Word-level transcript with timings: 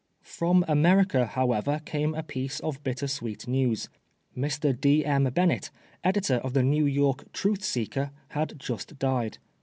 SVom 0.25 0.63
America, 0.67 1.27
however, 1.27 1.79
came 1.85 2.15
a 2.15 2.23
piece 2.23 2.59
of 2.61 2.83
bitter 2.83 3.05
sweet 3.07 3.47
news. 3.47 3.87
Mr. 4.35 4.73
D. 4.75 5.05
M. 5.05 5.25
Bennett, 5.25 5.69
editor 6.03 6.37
of 6.37 6.53
the 6.53 6.63
New 6.63 6.87
York 6.87 7.31
Trufhseeker^ 7.33 8.09
had 8.29 8.55
just 8.59 8.97
died. 8.97 9.37